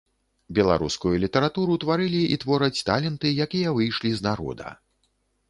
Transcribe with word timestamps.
Беларускую 0.59 1.11
літаратуру 1.23 1.75
тварылі 1.83 2.23
і 2.37 2.39
твораць 2.45 2.83
таленты, 2.89 3.27
якія 3.47 3.77
выйшлі 3.79 4.09
з 4.17 4.29
народа. 4.31 4.67